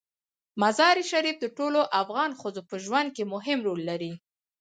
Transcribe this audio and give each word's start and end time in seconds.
مزارشریف 0.61 1.37
د 1.41 1.45
ټولو 1.57 1.79
افغان 2.01 2.31
ښځو 2.39 2.61
په 2.69 2.75
ژوند 2.85 3.09
کې 3.15 3.23
مهم 3.33 3.59
رول 3.67 3.81
لري. 3.89 4.13